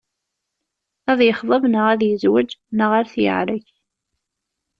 Ad 1.11 1.19
yexḍeb 1.23 1.63
neɣ 1.67 1.85
ad 1.93 2.01
yezweǧ, 2.05 2.49
neɣ 2.77 2.91
ar 2.99 3.05
t-yeɛrek. 3.11 3.67